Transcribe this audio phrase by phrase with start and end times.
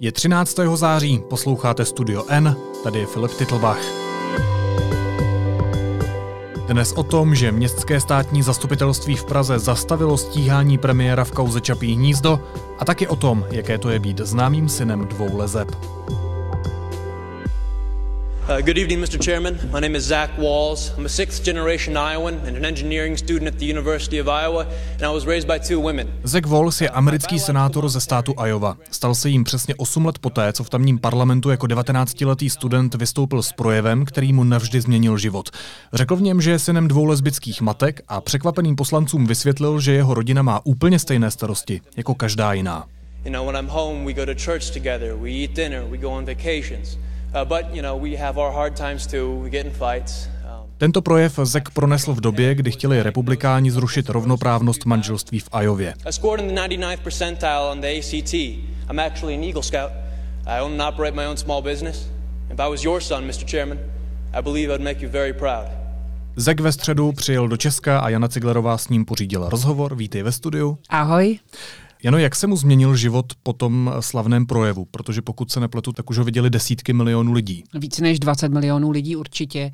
[0.00, 0.56] Je 13.
[0.74, 3.78] září, posloucháte Studio N, tady je Filip Titlbach.
[6.66, 11.94] Dnes o tom, že městské státní zastupitelství v Praze zastavilo stíhání premiéra v kauze Čapí
[11.94, 12.40] hnízdo
[12.78, 15.76] a taky o tom, jaké to je být známým synem dvou lezeb.
[18.46, 19.18] Uh, good evening, Mr.
[19.18, 19.58] Chairman.
[19.72, 20.92] My name is Zach Walls.
[20.98, 25.02] I'm a sixth generation Iowan and an engineering student at the University of Iowa, and
[25.02, 26.12] I was raised by two women.
[26.24, 28.76] Zach Walls je americký senátor ze státu Iowa.
[28.90, 33.42] Stal se jim přesně 8 let poté, co v tamním parlamentu jako 19-letý student vystoupil
[33.42, 35.50] s projevem, který mu navždy změnil život.
[35.92, 40.14] Řekl v něm, že je synem dvou lesbických matek a překvapeným poslancům vysvětlil, že jeho
[40.14, 42.84] rodina má úplně stejné starosti jako každá jiná.
[43.24, 46.10] You know, when I'm home, we go to church together, we eat dinner, we go
[46.10, 46.98] on vacations.
[47.44, 49.40] But, you know, we have our hard times too.
[49.42, 50.28] We get in fights.
[50.78, 55.94] Tento projev Zek pronesl v době, kdy chtěli republikáni zrušit rovnoprávnost manželství v Ajově.
[56.06, 58.34] I scored in the 99th percentile on the ACT.
[58.34, 59.90] I'm actually an Eagle Scout.
[60.46, 62.08] I own and operate my own small business.
[62.52, 63.50] If I was your son, Mr.
[63.50, 63.78] Chairman,
[64.32, 65.66] I believe I'd make you very proud.
[66.36, 69.96] Zek ve středu přijel do Česka a Jana Ciglerová s ním pořídila rozhovor.
[69.96, 70.78] Vítej ve studiu.
[70.88, 71.38] Ahoj.
[72.04, 74.84] Jano, jak se mu změnil život po tom slavném projevu?
[74.84, 77.64] Protože pokud se nepletu, tak už ho viděli desítky milionů lidí.
[77.74, 79.72] Více než 20 milionů lidí určitě.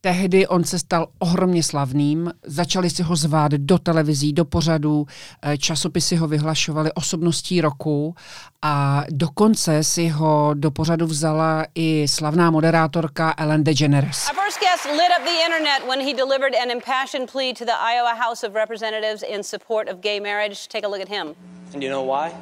[0.00, 5.06] Tehdy on se stal ohromně slavným, začali si ho zvát do televizí, do pořadů,
[5.42, 8.14] eh, časopisy ho vyhlašovaly osobností roku
[8.62, 14.26] a dokonce si ho do pořadu vzala i slavná moderátorka Ellen DeGeneres.
[14.28, 17.76] Our first guest lit up the internet when he delivered an impassioned plea to the
[17.94, 20.68] Iowa House of Representatives in support of gay marriage.
[20.68, 21.51] Take a look at him.
[21.74, 22.32] And you know why?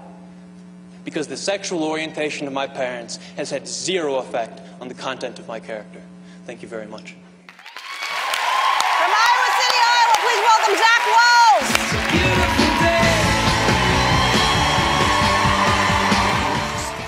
[1.04, 5.46] Because the sexual orientation of my parents has had zero effect on the content of
[5.46, 6.00] my character.
[6.46, 7.14] Thank you very much.
[8.98, 11.68] From Iowa City, Iowa, please welcome Zach Walls.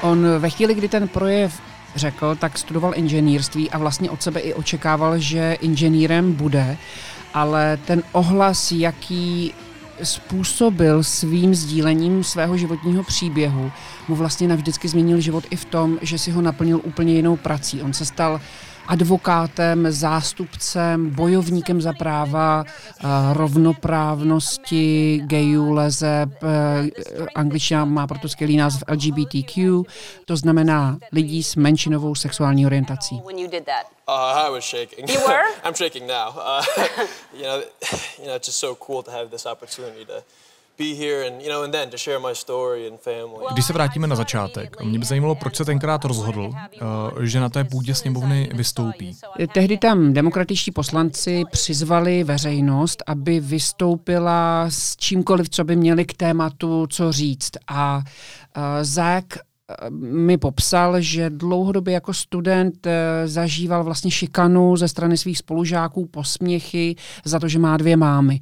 [0.03, 1.61] On ve chvíli, kdy ten projev
[1.97, 6.77] řekl, tak studoval inženýrství a vlastně od sebe i očekával, že inženýrem bude,
[7.35, 9.55] ale ten ohlas, jaký
[10.03, 13.73] způsobil svým sdílením svého životního příběhu,
[14.09, 17.83] mu vlastně navždycky změnil život i v tom, že si ho naplnil úplně jinou prací.
[17.83, 18.41] On se stal
[18.89, 28.85] advokátem, zástupcem, bojovníkem za práva, eh, rovnoprávnosti gayů, lezeb, eh, angličtina má proto skvělý název
[28.89, 29.83] LGBTQ,
[30.25, 33.23] to znamená lidí s menšinovou sexuální orientací.
[34.09, 35.09] Uh, I was shaking.
[35.09, 35.45] You were?
[35.65, 36.35] I'm shaking now.
[36.35, 36.65] Uh,
[37.37, 37.63] you know,
[38.19, 40.23] you know, it's just so cool to have this opportunity to
[40.79, 43.47] be here and you know, and then to share my story and family.
[43.53, 47.49] Když se vrátíme na začátek, mě by zajímalo, proč se tenkrát rozhodl, eh, že na
[47.49, 49.17] té půdě sněmovny vystoupí.
[49.53, 56.87] Tehdy tam demokratičtí poslanci přizvali veřejnost, aby vystoupila s čímkoliv, co by měli k tématu
[56.87, 57.51] co říct.
[57.69, 59.25] A uh, Zach
[59.91, 66.97] mi popsal, že dlouhodobě jako student eh, zažíval vlastně šikanu ze strany svých spolužáků, posměchy
[67.25, 68.41] za to, že má dvě mámy.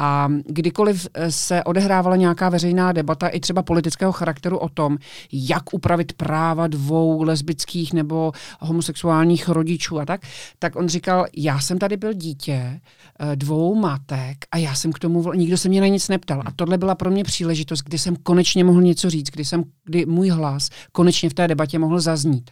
[0.00, 4.98] A kdykoliv eh, se odehrávala nějaká veřejná debata, i třeba politického charakteru o tom,
[5.32, 10.20] jak upravit práva dvou lesbických nebo homosexuálních rodičů a tak,
[10.58, 14.98] tak on říkal, já jsem tady byl dítě eh, dvou matek a já jsem k
[14.98, 16.42] tomu, nikdo se mě na nic neptal.
[16.46, 20.06] A tohle byla pro mě příležitost, kdy jsem konečně mohl něco říct, kdy, jsem, kdy
[20.06, 22.50] můj hlas konečně v té debatě mohl zaznít.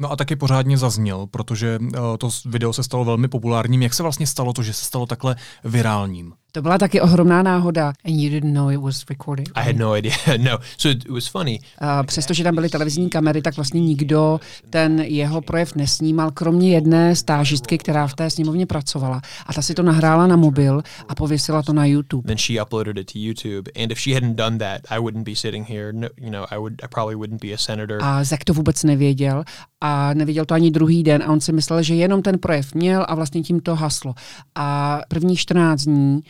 [0.00, 3.82] No a taky pořádně zazněl, protože uh, to video se stalo velmi populárním.
[3.82, 6.32] Jak se vlastně stalo to, že se stalo takhle virálním?
[6.52, 7.86] To byla taky ohromná náhoda.
[7.86, 9.48] And you didn't know it was recorded.
[9.54, 10.12] I had no idea.
[10.36, 11.60] no, so it, was funny.
[11.78, 17.16] A přestože tam byly televizní kamery, tak vlastně nikdo ten jeho projev nesnímal, kromě jedné
[17.16, 19.20] stážistky, která v té sněmovně pracovala.
[19.46, 22.26] A ta si to nahrála na mobil a pověsila to na YouTube.
[22.26, 25.36] Then she uploaded it to YouTube, and if she hadn't done that, I wouldn't be
[25.36, 25.92] sitting here.
[25.92, 27.98] No, you know, I would, I probably wouldn't be a senator.
[28.02, 29.44] A Zek to vůbec nevěděl
[29.80, 33.04] a nevěděl to ani druhý den a on si myslel, že jenom ten projev měl
[33.08, 34.14] a vlastně tím to haslo.
[34.54, 36.22] A první 14 dní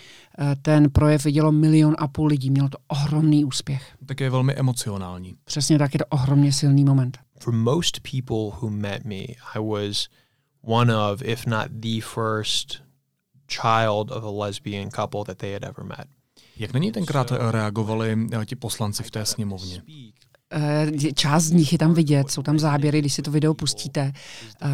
[0.63, 2.51] ten projev vidělo milion a půl lidí.
[2.51, 3.97] Mělo to ohromný úspěch.
[4.07, 5.35] Tak je velmi emocionální.
[5.45, 7.19] Přesně tak je to ohromně silný moment.
[7.41, 9.25] For most people who met me,
[9.55, 10.09] I was
[10.63, 12.83] one of, if not the first
[13.49, 16.07] child of a lesbian couple that they had ever met.
[16.57, 19.83] Jak na něj tenkrát reagovali eh, ti poslanci v té sněmovně?
[20.53, 24.13] Eh, část z nich je tam vidět, jsou tam záběry, když si to video pustíte,
[24.63, 24.69] eh,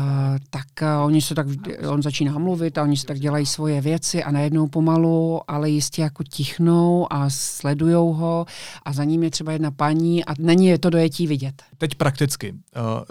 [0.50, 1.47] tak eh, oni se tak,
[1.88, 6.03] on začíná mluvit a oni se tak dělají svoje věci a najednou pomalu, ale jistě
[6.03, 8.47] jako tichnou a sledujou ho
[8.85, 11.62] a za ním je třeba jedna paní a není je to dojetí vidět.
[11.79, 12.53] Teď prakticky.
[12.53, 12.59] Uh,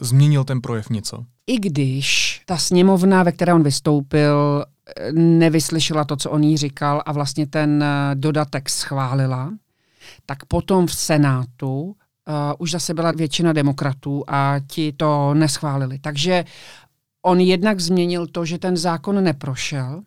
[0.01, 1.25] změnil ten projev něco?
[1.47, 4.65] I když ta sněmovna, ve které on vystoupil,
[5.13, 9.51] nevyslyšela to, co on jí říkal a vlastně ten dodatek schválila,
[10.25, 11.95] tak potom v Senátu
[12.57, 15.99] už zase byla většina demokratů a ti to neschválili.
[15.99, 16.45] Takže
[17.25, 20.01] on jednak změnil to, že ten zákon neprošel,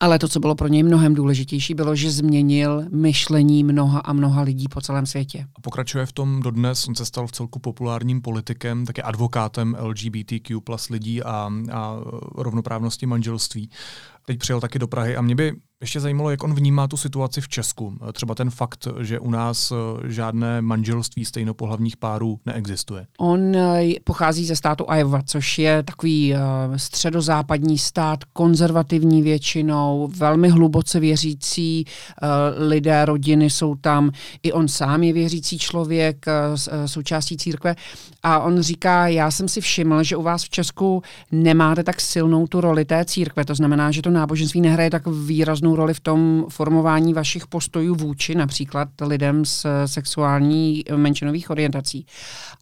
[0.00, 4.42] ale to, co bylo pro něj mnohem důležitější, bylo, že změnil myšlení mnoha a mnoha
[4.42, 5.46] lidí po celém světě.
[5.56, 10.60] A pokračuje v tom dodnes, on se stal v celku populárním politikem, také advokátem LGBTQ
[10.60, 11.96] plus lidí a, a
[12.34, 13.70] rovnoprávnosti manželství.
[14.26, 17.40] Teď přijel taky do Prahy a mě by ještě zajímalo, jak on vnímá tu situaci
[17.40, 17.98] v Česku.
[18.12, 23.06] Třeba ten fakt, že u nás eh, žádné manželství stejnopohlavních párů neexistuje.
[23.18, 26.38] On eh, pochází ze státu Iowa, což je takový eh,
[26.76, 31.84] středozápadní stát, konzervativní většinou, velmi hluboce věřící
[32.56, 34.10] lidé, rodiny jsou tam.
[34.42, 36.26] I on sám je věřící člověk,
[36.86, 37.76] součástí církve.
[38.22, 42.46] A on říká, já jsem si všiml, že u vás v Česku nemáte tak silnou
[42.46, 43.44] tu roli té církve.
[43.44, 48.34] To znamená, že to náboženství nehraje tak výraznou roli v tom formování vašich postojů vůči
[48.34, 52.06] například lidem s sexuální menšinových orientací.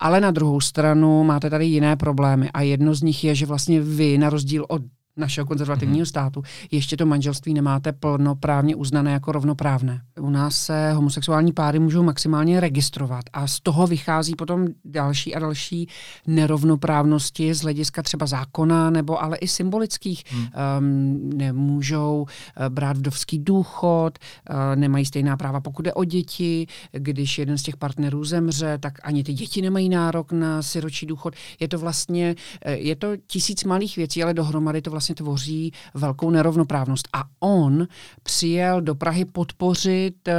[0.00, 3.81] Ale na druhou stranu máte tady jiné problémy a jedno z nich je, že vlastně
[3.81, 4.82] vy, na rozdíl od
[5.19, 6.09] našeho konzervativního mm-hmm.
[6.09, 10.00] státu, ještě to manželství nemáte plnoprávně uznané jako rovnoprávné.
[10.20, 15.38] U nás se homosexuální páry můžou maximálně registrovat a z toho vychází potom další a
[15.38, 15.88] další
[16.26, 20.25] nerovnoprávnosti z hlediska třeba zákona nebo ale i symbolických.
[20.32, 20.47] Mm.
[20.79, 26.67] Um, nemůžou uh, brát vdovský důchod, uh, nemají stejná práva, pokud jde o děti.
[26.93, 31.35] Když jeden z těch partnerů zemře, tak ani ty děti nemají nárok na siročí důchod.
[31.61, 32.35] Je to vlastně,
[32.67, 37.08] uh, je to tisíc malých věcí, ale dohromady to vlastně vlastně tvoří velkou nerovnoprávnost.
[37.12, 37.88] A on
[38.22, 40.34] přijel do Prahy podpořit uh,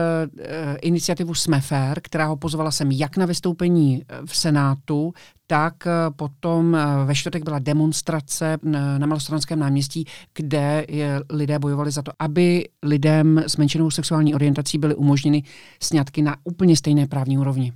[0.81, 5.13] iniciativu Smefer, která ho pozvala sem jak na vystoupení v Senátu,
[5.51, 5.73] tak
[6.15, 8.57] potom ve čtvrtek byla demonstrace
[8.97, 10.85] na Malostranském náměstí, kde
[11.29, 15.43] lidé bojovali za to, aby lidem s menšinou sexuální orientací byly umožněny
[15.83, 17.73] sňatky na úplně stejné právní úrovni.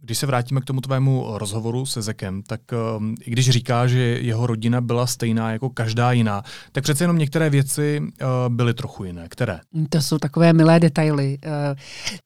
[0.00, 2.60] Když se vrátíme k tomu tvému rozhovoru se Zekem, tak
[2.98, 6.42] um, i když říká, že jeho rodina byla stejná jako každá jiná,
[6.72, 9.28] tak přece jenom některé věci uh, byly trochu jiné.
[9.28, 9.60] Které?
[9.90, 11.38] To jsou takové milé detaily.
[11.46, 11.52] Uh,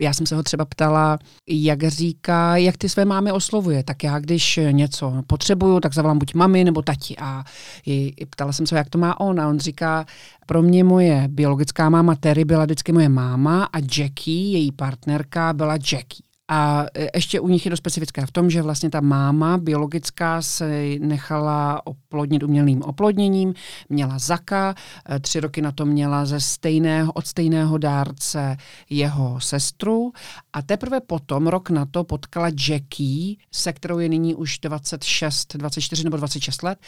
[0.00, 1.18] já jsem se ho třeba ptala,
[1.48, 3.84] jak říká, jak ty své mámy oslovuje.
[3.84, 7.16] Tak já, když něco potřebuju, tak zavolám buď mami nebo tati.
[7.18, 7.44] A
[7.86, 9.40] i, ptala jsem se, jak to má on.
[9.40, 10.06] A on říká,
[10.46, 15.74] pro mě moje biologická máma Terry byla vždycky moje máma a Jackie, její partnerka, byla
[15.74, 16.31] Jackie.
[16.52, 20.42] A e, ještě u nich je to specifické v tom, že vlastně ta máma biologická
[20.42, 23.54] se nechala oplodnit umělým oplodněním,
[23.88, 24.74] měla Zaka,
[25.10, 28.56] e, tři roky na to měla ze stejného, od stejného dárce
[28.90, 30.12] jeho sestru
[30.52, 36.04] a teprve potom, rok na to, potkala Jackie, se kterou je nyní už 26, 24
[36.04, 36.78] nebo 26 let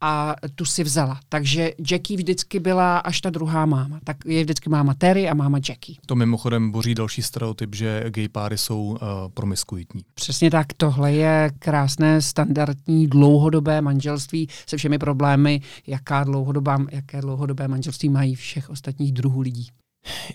[0.00, 1.20] a tu si vzala.
[1.28, 4.00] Takže Jackie vždycky byla až ta druhá máma.
[4.04, 5.96] Tak je vždycky máma Terry a máma Jackie.
[6.06, 8.98] To mimochodem boří další stereotyp, že gay páry jsou uh,
[9.34, 10.02] promiskuitní.
[10.14, 17.68] Přesně tak, tohle je krásné standardní dlouhodobé manželství se všemi problémy, jaká dlouhodobá, jaké dlouhodobé
[17.68, 19.68] manželství mají všech ostatních druhů lidí.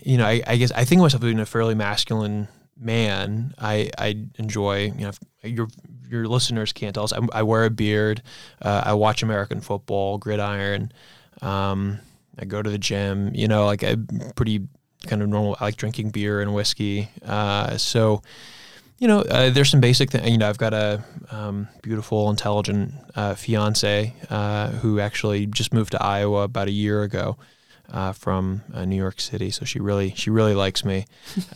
[0.04, 2.48] You know, I, I guess I think of myself being a fairly masculine
[2.80, 5.12] man, I I enjoy you know
[5.44, 5.68] your
[6.08, 7.12] your listeners can't tell us.
[7.12, 8.22] I, I wear a beard.
[8.60, 10.90] Uh, I watch American football, gridiron.
[11.42, 11.98] Um,
[12.38, 13.32] I go to the gym.
[13.34, 13.96] You know, like a
[14.34, 14.66] pretty
[15.06, 15.56] kind of normal.
[15.60, 17.08] I like drinking beer and whiskey.
[17.24, 18.22] Uh, so.
[19.00, 20.28] You know, uh, there's some basic things.
[20.28, 21.02] You know, I've got a
[21.32, 27.02] um, beautiful, intelligent uh, fiance uh, who actually just moved to Iowa about a year
[27.02, 27.36] ago.
[27.92, 31.04] uh, from uh, New York City, so she really she really likes me.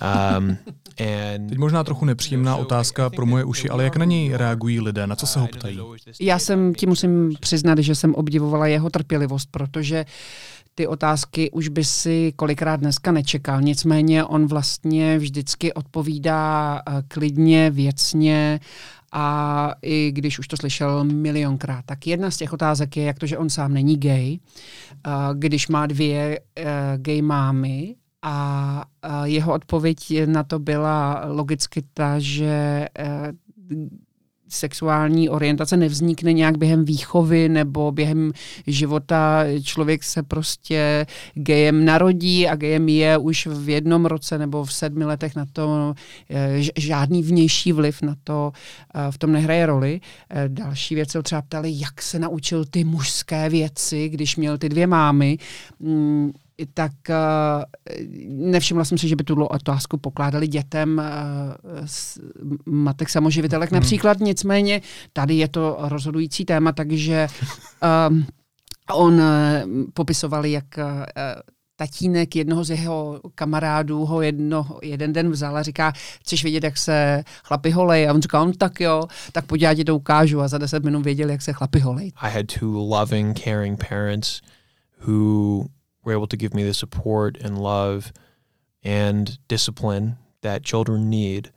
[0.01, 0.59] Um,
[0.99, 5.07] and, Teď možná trochu nepříjemná otázka pro moje uši, ale jak na něj reagují lidé,
[5.07, 5.81] na co se ho ptají?
[6.21, 10.05] Já jsem ti musím přiznat, že jsem obdivovala jeho trpělivost, protože
[10.75, 13.61] ty otázky už by si kolikrát dneska nečekal.
[13.61, 18.61] Nicméně on vlastně vždycky odpovídá uh, klidně, věcně
[19.13, 23.27] a i když už to slyšel milionkrát, tak jedna z těch otázek je, jak to,
[23.27, 24.39] že on sám není gay,
[25.35, 26.65] když má dvě uh,
[26.97, 28.85] gay mámy a
[29.25, 32.89] jeho odpověď na to byla logicky ta, že
[34.49, 38.33] sexuální orientace nevznikne nějak během výchovy nebo během
[38.67, 39.45] života.
[39.63, 45.05] Člověk se prostě gejem narodí a gejem je už v jednom roce nebo v sedmi
[45.05, 45.95] letech na to
[46.31, 48.53] eh, žádný vnější vliv na to
[48.95, 50.01] eh, v tom nehraje roli.
[50.31, 54.69] Eh, další věc se třeba ptali, jak se naučil ty mužské věci, když měl ty
[54.69, 55.39] dvě mámy
[55.81, 56.33] mm,
[56.75, 57.17] tak uh,
[58.29, 62.19] nevšimla jsem si, že by tu otázku pokládali dětem uh, z
[62.67, 63.77] matek samoživitelek hmm.
[63.77, 64.83] například, nicméně
[65.13, 67.27] tady je to rozhodující téma, takže
[68.11, 68.19] uh,
[68.93, 69.21] on uh,
[69.95, 70.65] popisoval, jak
[71.77, 76.79] tatínek jednoho z jeho kamarádů ho jedno, jeden den vzal a říká, chceš vidět, jak
[76.79, 78.09] se chlapi holej?
[78.09, 80.41] A on říká, on tak jo, tak pojď, já ti to ukážu.
[80.41, 82.13] A za deset minut věděl, jak se chlapi holej.
[82.17, 84.41] I had two loving, caring parents
[85.07, 85.65] who
[86.05, 88.13] were able to give me the support and love
[88.83, 91.51] and discipline that children need.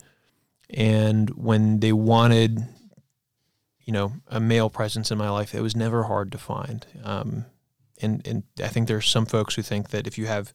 [0.69, 2.59] And when they wanted,
[3.85, 6.85] you know, a male presence in my life, it was never hard to find.
[7.03, 7.45] Um,
[8.01, 10.53] and and I think there's some folks who think that if you have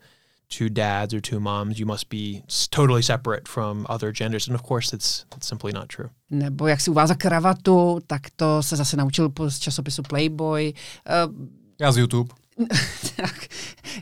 [0.52, 4.62] two dads or two moms, you must be totally separate from other genders, and of
[4.62, 6.10] course, that's, that's simply not true.
[6.30, 10.72] Nebo jak si uvázat kravatu, tak to se zase naučil z časopisu Playboy.
[11.06, 11.48] Uh,
[11.80, 12.32] Já z YouTube.
[13.16, 13.48] tak,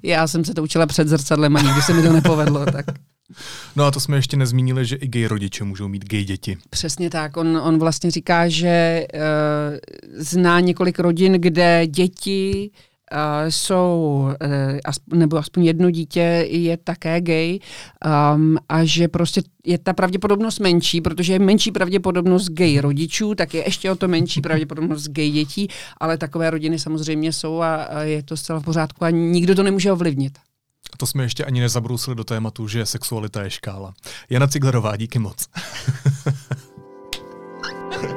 [0.02, 2.66] já jsem se to učila před zrcadlem a nikdy se mi to nepovedlo.
[2.66, 2.86] Tak.
[3.76, 6.56] No a to jsme ještě nezmínili, že i gay rodiče můžou mít gay děti.
[6.70, 7.36] Přesně tak.
[7.36, 9.20] On, on vlastně říká, že uh,
[10.16, 12.70] zná několik rodin, kde děti
[13.48, 14.28] jsou,
[15.10, 17.58] uh, nebo aspoň jedno dítě je také gay
[18.34, 23.54] um, a že prostě je ta pravděpodobnost menší, protože je menší pravděpodobnost gay rodičů, tak
[23.54, 25.68] je ještě o to menší pravděpodobnost gay dětí,
[26.00, 29.62] ale takové rodiny samozřejmě jsou a, a je to zcela v pořádku a nikdo to
[29.62, 30.38] nemůže ovlivnit.
[30.92, 33.94] A to jsme ještě ani nezabrousili do tématu, že sexualita je škála.
[34.30, 35.46] Jana Ciglerová, díky moc.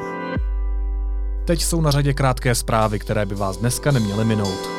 [1.45, 4.69] Teď jsou na řadě krátké zprávy, které by vás dneska neměly minout.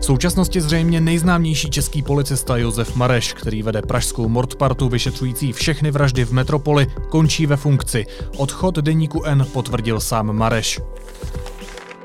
[0.00, 6.24] V současnosti zřejmě nejznámější český policista Josef Mareš, který vede pražskou mordpartu vyšetřující všechny vraždy
[6.24, 8.06] v metropoli, končí ve funkci.
[8.36, 10.80] Odchod deníku N potvrdil sám Mareš.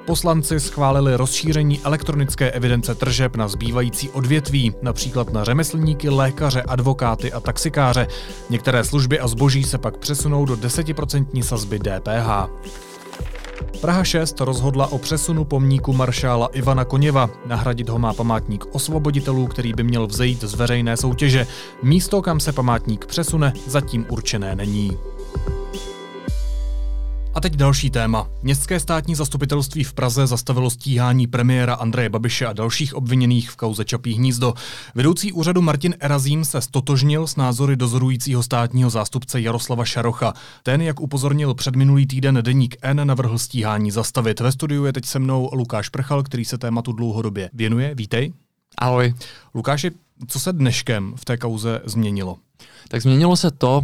[0.06, 7.40] Poslanci schválili rozšíření elektronické evidence tržeb na zbývající odvětví, například na řemeslníky, lékaře, advokáty a
[7.40, 8.08] taxikáře.
[8.50, 12.50] Některé služby a zboží se pak přesunou do 10% sazby DPH.
[13.82, 17.30] Praha 6 rozhodla o přesunu pomníku maršála Ivana Koněva.
[17.46, 21.48] Nahradit ho má památník osvoboditelů, který by měl vzejít z veřejné soutěže.
[21.84, 24.98] Místo, kam se památník přesune, zatím určené není.
[27.36, 28.28] A teď další téma.
[28.42, 33.86] Městské státní zastupitelství v Praze zastavilo stíhání premiéra Andreje Babiše a dalších obviněných v kauze
[33.86, 34.54] Čapí hnízdo.
[34.96, 40.34] Vedoucí úřadu Martin Erazím se stotožnil s názory dozorujícího státního zástupce Jaroslava Šarocha.
[40.64, 44.40] Ten, jak upozornil před minulý týden deník N, navrhl stíhání zastavit.
[44.40, 47.96] Ve studiu je teď se mnou Lukáš Prchal, který se tématu dlouhodobě věnuje.
[47.96, 48.34] Vítej.
[48.78, 49.14] Ahoj.
[49.56, 49.92] Lukáši,
[50.28, 52.38] co se dneškem v té kauze změnilo?
[52.88, 53.82] Tak změnilo se to,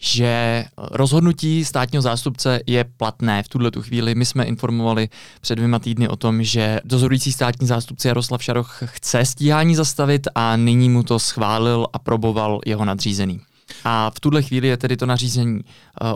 [0.00, 4.14] že rozhodnutí státního zástupce je platné v tuhle tu chvíli.
[4.14, 5.08] My jsme informovali
[5.40, 10.56] před dvěma týdny o tom, že dozorující státní zástupce Jaroslav Šaroch chce stíhání zastavit a
[10.56, 13.40] nyní mu to schválil a proboval jeho nadřízený.
[13.84, 15.62] A v tuhle chvíli je tedy to nařízení uh,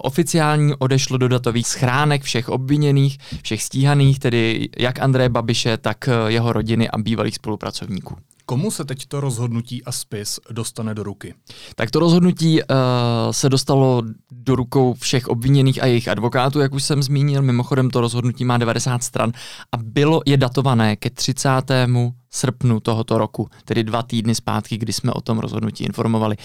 [0.03, 6.31] oficiální, odešlo do datových schránek všech obviněných, všech stíhaných, tedy jak Andreje Babiše, tak uh,
[6.31, 8.17] jeho rodiny a bývalých spolupracovníků.
[8.47, 11.35] Komu se teď to rozhodnutí a spis dostane do ruky?
[11.75, 12.67] Tak to rozhodnutí uh,
[13.31, 17.43] se dostalo do rukou všech obviněných a jejich advokátů, jak už jsem zmínil.
[17.43, 19.33] Mimochodem to rozhodnutí má 90 stran
[19.73, 21.51] a bylo je datované ke 30
[22.35, 26.37] srpnu tohoto roku, tedy dva týdny zpátky, kdy jsme o tom rozhodnutí informovali.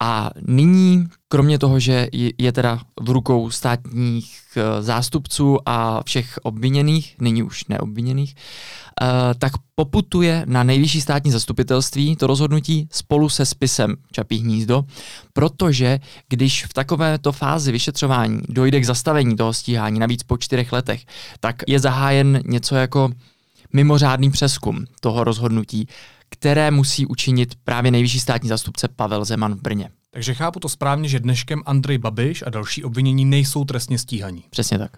[0.00, 2.08] A nyní, kromě toho, že
[2.38, 9.06] je teda v rukou státních eh, zástupců a všech obviněných, nyní už neobviněných, eh,
[9.38, 14.84] tak poputuje na nejvyšší státní zastupitelství to rozhodnutí spolu se spisem Čapí hnízdo,
[15.32, 21.04] protože když v takovéto fázi vyšetřování dojde k zastavení toho stíhání, navíc po čtyřech letech,
[21.40, 23.10] tak je zahájen něco jako
[23.72, 25.88] mimořádný přeskum toho rozhodnutí,
[26.28, 29.90] které musí učinit právě nejvyšší státní zastupce Pavel Zeman v Brně.
[30.14, 34.44] Takže chápu to správně, že dneškem Andrej Babiš a další obvinění nejsou trestně stíhaní.
[34.50, 34.90] Přesně tak.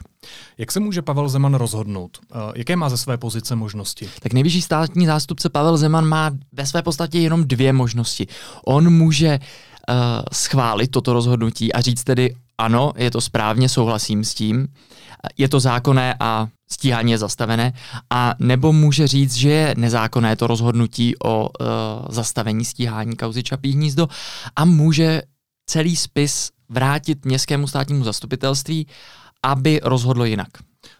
[0.59, 2.19] Jak se může Pavel Zeman rozhodnout?
[2.55, 4.09] Jaké má ze své pozice možnosti?
[4.21, 8.27] Tak nejvyšší státní zástupce Pavel Zeman má ve své podstatě jenom dvě možnosti.
[8.65, 9.95] On může uh,
[10.33, 14.69] schválit toto rozhodnutí a říct tedy ano, je to správně, souhlasím s tím,
[15.39, 17.73] je to zákonné a stíhání je zastavené,
[18.11, 21.67] a nebo může říct, že je nezákonné to rozhodnutí o uh,
[22.09, 24.09] zastavení stíhání kauzy Čapí hnízdo
[24.57, 25.23] a může
[25.67, 28.87] celý spis vrátit městskému státnímu zastupitelství,
[29.43, 30.49] aby rozhodlo jinak.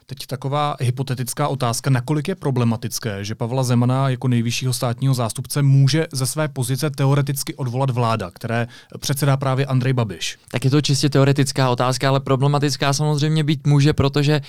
[0.05, 6.07] Teď taková hypotetická otázka, nakolik je problematické, že Pavla Zemana jako nejvyššího státního zástupce může
[6.13, 8.67] ze své pozice teoreticky odvolat vláda, které
[8.99, 10.37] předsedá právě Andrej Babiš.
[10.51, 14.41] Tak je to čistě teoretická otázka, ale problematická samozřejmě být může, protože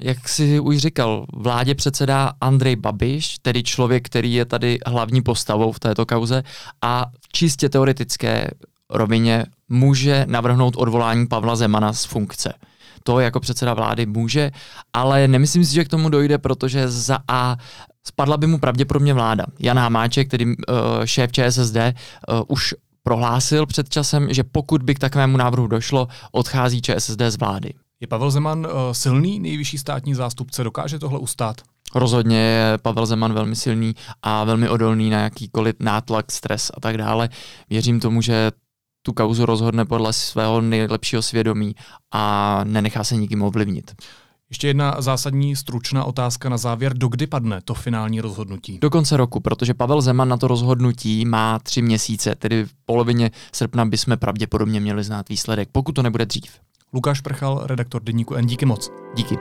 [0.00, 5.72] jak si už říkal, vládě předsedá Andrej Babiš, tedy člověk, který je tady hlavní postavou
[5.72, 6.42] v této kauze
[6.82, 8.50] a v čistě teoretické
[8.90, 12.54] rovině může navrhnout odvolání Pavla Zemana z funkce
[13.04, 14.50] to jako předseda vlády může,
[14.92, 17.56] ale nemyslím si, že k tomu dojde, protože za A
[18.04, 19.44] Spadla by mu pravděpodobně vláda.
[19.58, 20.54] Jan Hamáček, tedy uh,
[21.04, 26.82] šéf ČSSD, uh, už prohlásil před časem, že pokud by k takovému návrhu došlo, odchází
[26.82, 27.72] ČSSD z vlády.
[28.00, 30.64] Je Pavel Zeman uh, silný nejvyšší státní zástupce?
[30.64, 31.56] Dokáže tohle ustát?
[31.94, 36.98] Rozhodně je Pavel Zeman velmi silný a velmi odolný na jakýkoliv nátlak, stres a tak
[36.98, 37.28] dále.
[37.70, 38.52] Věřím tomu, že
[39.02, 41.74] tu kauzu rozhodne podle svého nejlepšího svědomí
[42.12, 43.94] a nenechá se nikým ovlivnit.
[44.50, 46.98] Ještě jedna zásadní stručná otázka na závěr.
[46.98, 48.78] Dokdy padne to finální rozhodnutí?
[48.78, 53.30] Do konce roku, protože Pavel Zeman na to rozhodnutí má tři měsíce, tedy v polovině
[53.52, 56.60] srpna bychom pravděpodobně měli znát výsledek, pokud to nebude dřív.
[56.92, 58.46] Lukáš Prchal, redaktor Deníku N.
[58.46, 58.90] Díky moc.
[59.14, 59.38] Díky.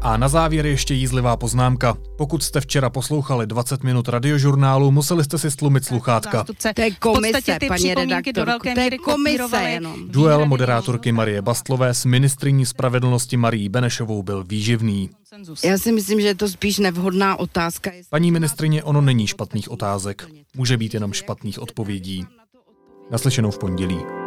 [0.00, 1.96] A na závěr ještě jízlivá poznámka.
[2.18, 6.44] Pokud jste včera poslouchali 20 minut radiožurnálu, museli jste si stlumit sluchátka.
[6.74, 10.08] To je komise, paní redaktorko, to je komise jenom.
[10.08, 15.10] Duel moderátorky Marie Bastlové s ministriní spravedlnosti Marí Benešovou byl výživný.
[15.64, 17.90] Já si myslím, že je to spíš nevhodná otázka.
[18.10, 20.28] Paní ministrině, ono není špatných otázek.
[20.56, 22.26] Může být jenom špatných odpovědí.
[23.10, 24.21] Naslyšenou v pondělí.